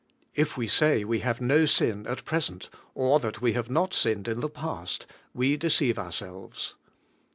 If 0.33 0.57
we 0.57 0.67
say 0.67 1.03
we 1.03 1.19
have 1.19 1.41
no 1.41 1.67
sin 1.67 2.07
at 2.07 2.25
present, 2.25 2.71
or 2.95 3.19
that 3.19 3.39
we 3.39 3.53
have 3.53 3.69
not 3.69 3.93
sinned 3.93 4.27
in 4.27 4.39
the 4.39 4.49
past, 4.49 5.05
we 5.31 5.57
deceive 5.57 5.99
ourselves. 5.99 6.73